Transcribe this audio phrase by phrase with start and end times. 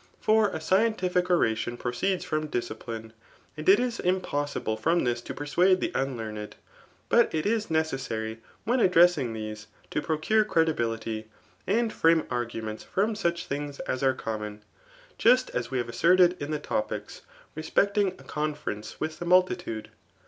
[0.19, 0.49] For.
[0.49, 3.13] a scientific oration proceeds from discipline,
[3.55, 6.55] and it is impossible from this [to persuade the unlearned,]
[7.07, 11.29] but it is necessary [yimn addressing these,] to procure credibility,
[11.67, 14.63] and fiMie arguments from such things as are common;
[15.19, 17.21] just atrwe have as^rted in' the Topics,
[17.53, 19.89] respecting a confer eaoe with the multitude.